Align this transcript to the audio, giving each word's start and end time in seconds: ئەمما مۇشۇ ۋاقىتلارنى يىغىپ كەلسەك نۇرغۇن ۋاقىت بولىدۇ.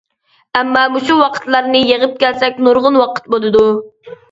ئەمما 0.61 0.85
مۇشۇ 0.93 1.17
ۋاقىتلارنى 1.19 1.83
يىغىپ 1.91 2.17
كەلسەك 2.25 2.59
نۇرغۇن 2.69 3.01
ۋاقىت 3.05 3.31
بولىدۇ. 3.37 3.65